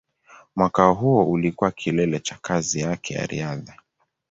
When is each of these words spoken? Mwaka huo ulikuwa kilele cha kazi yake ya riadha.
Mwaka 0.55 0.85
huo 0.87 1.23
ulikuwa 1.25 1.71
kilele 1.71 2.19
cha 2.19 2.37
kazi 2.41 2.79
yake 2.79 3.13
ya 3.13 3.25
riadha. 3.25 3.77